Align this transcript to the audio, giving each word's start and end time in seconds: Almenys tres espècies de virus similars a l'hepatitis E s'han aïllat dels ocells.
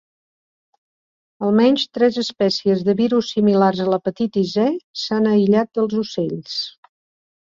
Almenys 1.47 1.83
tres 1.97 2.17
espècies 2.23 2.81
de 2.89 2.95
virus 3.03 3.29
similars 3.35 3.83
a 3.83 3.87
l'hepatitis 3.91 4.57
E 4.65 4.69
s'han 5.03 5.33
aïllat 5.35 5.71
dels 5.81 5.99
ocells. 6.05 6.57